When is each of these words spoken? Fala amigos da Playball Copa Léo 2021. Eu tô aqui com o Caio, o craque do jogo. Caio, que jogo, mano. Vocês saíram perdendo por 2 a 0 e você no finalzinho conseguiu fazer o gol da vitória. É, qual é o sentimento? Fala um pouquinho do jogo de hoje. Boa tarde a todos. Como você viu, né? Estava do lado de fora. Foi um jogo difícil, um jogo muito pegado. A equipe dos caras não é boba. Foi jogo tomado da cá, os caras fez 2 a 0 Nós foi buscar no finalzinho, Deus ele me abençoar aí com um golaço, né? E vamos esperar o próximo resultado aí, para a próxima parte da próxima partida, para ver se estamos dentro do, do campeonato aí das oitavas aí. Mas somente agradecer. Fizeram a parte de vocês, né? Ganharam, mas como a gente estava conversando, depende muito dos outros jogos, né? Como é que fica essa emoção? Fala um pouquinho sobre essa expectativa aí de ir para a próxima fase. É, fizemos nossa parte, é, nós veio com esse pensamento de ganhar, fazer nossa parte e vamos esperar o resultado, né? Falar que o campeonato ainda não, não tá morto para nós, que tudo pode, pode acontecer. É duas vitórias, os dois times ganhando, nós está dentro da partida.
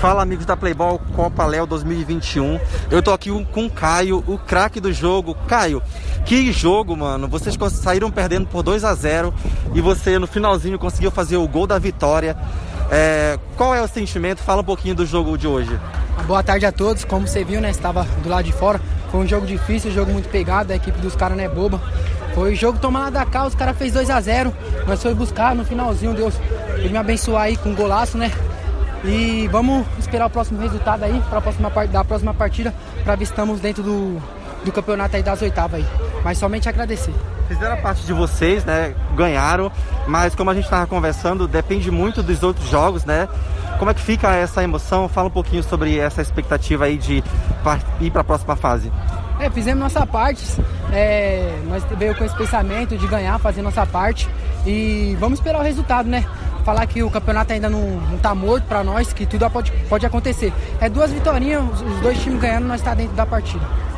Fala 0.00 0.22
amigos 0.22 0.44
da 0.44 0.56
Playball 0.56 1.00
Copa 1.14 1.46
Léo 1.46 1.66
2021. 1.66 2.60
Eu 2.90 3.02
tô 3.02 3.12
aqui 3.12 3.30
com 3.46 3.64
o 3.64 3.70
Caio, 3.70 4.22
o 4.26 4.36
craque 4.36 4.78
do 4.78 4.92
jogo. 4.92 5.34
Caio, 5.48 5.82
que 6.26 6.52
jogo, 6.52 6.94
mano. 6.94 7.26
Vocês 7.26 7.56
saíram 7.72 8.10
perdendo 8.10 8.46
por 8.46 8.62
2 8.62 8.84
a 8.84 8.94
0 8.94 9.32
e 9.74 9.80
você 9.80 10.18
no 10.18 10.26
finalzinho 10.26 10.78
conseguiu 10.78 11.10
fazer 11.10 11.38
o 11.38 11.48
gol 11.48 11.66
da 11.66 11.78
vitória. 11.78 12.36
É, 12.90 13.38
qual 13.56 13.74
é 13.74 13.80
o 13.80 13.88
sentimento? 13.88 14.42
Fala 14.42 14.60
um 14.60 14.64
pouquinho 14.64 14.94
do 14.94 15.06
jogo 15.06 15.36
de 15.38 15.46
hoje. 15.46 15.80
Boa 16.26 16.42
tarde 16.42 16.66
a 16.66 16.72
todos. 16.72 17.04
Como 17.04 17.26
você 17.26 17.42
viu, 17.42 17.60
né? 17.60 17.70
Estava 17.70 18.04
do 18.22 18.28
lado 18.28 18.44
de 18.44 18.52
fora. 18.52 18.80
Foi 19.10 19.20
um 19.20 19.26
jogo 19.26 19.46
difícil, 19.46 19.90
um 19.90 19.94
jogo 19.94 20.12
muito 20.12 20.28
pegado. 20.28 20.74
A 20.74 20.76
equipe 20.76 21.00
dos 21.00 21.16
caras 21.16 21.38
não 21.38 21.44
é 21.44 21.48
boba. 21.48 21.80
Foi 22.34 22.54
jogo 22.54 22.78
tomado 22.78 23.14
da 23.14 23.24
cá, 23.24 23.46
os 23.46 23.54
caras 23.54 23.78
fez 23.78 23.94
2 23.94 24.10
a 24.10 24.20
0 24.20 24.54
Nós 24.86 25.02
foi 25.02 25.14
buscar 25.14 25.54
no 25.54 25.64
finalzinho, 25.64 26.12
Deus 26.12 26.34
ele 26.76 26.90
me 26.90 26.98
abençoar 26.98 27.44
aí 27.44 27.56
com 27.56 27.70
um 27.70 27.74
golaço, 27.74 28.18
né? 28.18 28.30
E 29.06 29.48
vamos 29.48 29.86
esperar 29.98 30.26
o 30.26 30.30
próximo 30.30 30.60
resultado 30.60 31.04
aí, 31.04 31.22
para 31.28 31.38
a 31.38 31.42
próxima 31.42 31.70
parte 31.70 31.90
da 31.90 32.04
próxima 32.04 32.34
partida, 32.34 32.74
para 33.04 33.14
ver 33.14 33.24
se 33.24 33.32
estamos 33.32 33.60
dentro 33.60 33.82
do, 33.82 34.20
do 34.64 34.72
campeonato 34.72 35.16
aí 35.16 35.22
das 35.22 35.40
oitavas 35.42 35.80
aí. 35.80 35.86
Mas 36.24 36.38
somente 36.38 36.68
agradecer. 36.68 37.14
Fizeram 37.46 37.74
a 37.74 37.76
parte 37.76 38.04
de 38.04 38.12
vocês, 38.12 38.64
né? 38.64 38.94
Ganharam, 39.14 39.70
mas 40.08 40.34
como 40.34 40.50
a 40.50 40.54
gente 40.54 40.64
estava 40.64 40.86
conversando, 40.86 41.46
depende 41.46 41.90
muito 41.90 42.22
dos 42.22 42.42
outros 42.42 42.68
jogos, 42.68 43.04
né? 43.04 43.28
Como 43.78 43.90
é 43.90 43.94
que 43.94 44.00
fica 44.00 44.34
essa 44.34 44.64
emoção? 44.64 45.08
Fala 45.08 45.28
um 45.28 45.30
pouquinho 45.30 45.62
sobre 45.62 45.98
essa 45.98 46.20
expectativa 46.20 46.86
aí 46.86 46.96
de 46.96 47.22
ir 48.00 48.10
para 48.10 48.22
a 48.22 48.24
próxima 48.24 48.56
fase. 48.56 48.90
É, 49.38 49.50
fizemos 49.50 49.82
nossa 49.82 50.06
parte, 50.06 50.44
é, 50.90 51.58
nós 51.68 51.84
veio 51.98 52.14
com 52.16 52.24
esse 52.24 52.34
pensamento 52.34 52.96
de 52.96 53.06
ganhar, 53.06 53.38
fazer 53.38 53.60
nossa 53.60 53.84
parte 53.84 54.28
e 54.64 55.14
vamos 55.20 55.38
esperar 55.38 55.60
o 55.60 55.62
resultado, 55.62 56.08
né? 56.08 56.24
Falar 56.66 56.84
que 56.88 57.00
o 57.00 57.08
campeonato 57.08 57.52
ainda 57.52 57.70
não, 57.70 57.80
não 57.80 58.18
tá 58.18 58.34
morto 58.34 58.64
para 58.64 58.82
nós, 58.82 59.12
que 59.12 59.24
tudo 59.24 59.48
pode, 59.48 59.70
pode 59.88 60.04
acontecer. 60.04 60.52
É 60.80 60.88
duas 60.88 61.12
vitórias, 61.12 61.62
os 61.62 62.00
dois 62.00 62.18
times 62.18 62.40
ganhando, 62.40 62.66
nós 62.66 62.80
está 62.80 62.92
dentro 62.92 63.14
da 63.14 63.24
partida. 63.24 63.64